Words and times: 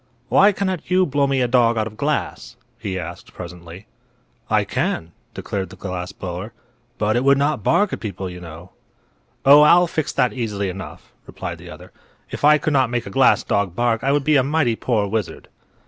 "Why 0.29 0.51
cannot 0.51 0.89
you 0.89 1.05
blow 1.05 1.27
me 1.27 1.41
a 1.41 1.47
dog 1.47 1.77
out 1.77 1.85
of 1.85 1.95
glass?" 1.95 2.55
he 2.79 2.97
asked, 2.97 3.35
presently. 3.35 3.85
"I 4.49 4.63
can," 4.63 5.11
declared 5.35 5.69
the 5.69 5.75
glass 5.75 6.11
blower; 6.11 6.53
"but 6.97 7.15
it 7.15 7.23
would 7.23 7.37
not 7.37 7.61
bark 7.61 7.93
at 7.93 7.99
people, 7.99 8.27
you 8.27 8.41
know." 8.41 8.71
"Oh, 9.45 9.61
I'll 9.61 9.85
fix 9.85 10.11
that 10.13 10.33
easily 10.33 10.69
enough," 10.69 11.13
replied 11.27 11.59
the 11.59 11.69
other. 11.69 11.91
"If 12.31 12.43
I 12.43 12.57
could 12.57 12.73
not 12.73 12.89
make 12.89 13.05
a 13.05 13.11
glass 13.11 13.43
dog 13.43 13.75
bark 13.75 14.03
I 14.03 14.11
would 14.11 14.23
be 14.23 14.37
a 14.37 14.43
mighty 14.43 14.75
poor 14.75 15.05
wizard." 15.05 15.49